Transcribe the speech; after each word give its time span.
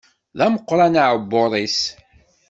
D 0.37 0.39
ameqqran 0.45 0.95
uɛebbuḍ-is. 1.03 1.79